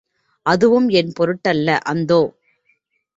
அதுவும் 0.45 0.87
என் 0.89 1.11
பொருட்டல்ல 1.19 1.77
அந்தோ! 1.83 2.21